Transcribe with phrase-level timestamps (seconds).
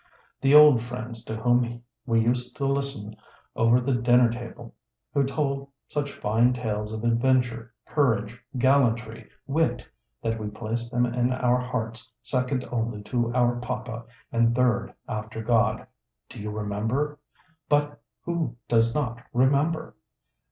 [0.41, 3.15] The old friends to whom we used to listen
[3.55, 4.73] over the dinner table,
[5.13, 9.85] who told such fine tales of adventure, courage, gallantry, wit,
[10.23, 15.43] that we placed them in our hearts second only to our Papa and third after
[15.43, 15.85] God,
[16.29, 17.19] do you remember—
[17.69, 19.93] ^but who does not remember?